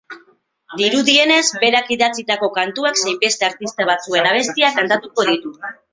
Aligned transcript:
Dirudienez, 0.79 1.41
berak 1.63 1.91
idatzitako 1.97 2.49
kantuak 2.55 2.99
zein 3.03 3.19
beste 3.27 3.47
artista 3.49 3.89
batzuen 3.91 4.31
abestiak 4.31 4.77
kantatuko 4.81 5.29
ditu. 5.31 5.55